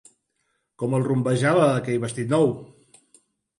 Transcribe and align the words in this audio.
Com 0.83 0.95
el 0.99 1.05
rumbejava, 1.09 1.69
aquell 1.83 2.01
vestit 2.07 2.35
nou! 2.35 2.53